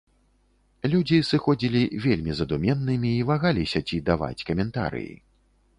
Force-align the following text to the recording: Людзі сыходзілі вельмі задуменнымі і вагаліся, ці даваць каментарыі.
Людзі 0.93 1.19
сыходзілі 1.31 1.83
вельмі 2.07 2.31
задуменнымі 2.41 3.11
і 3.19 3.27
вагаліся, 3.29 3.79
ці 3.91 4.05
даваць 4.13 4.37
каментарыі. 4.51 5.13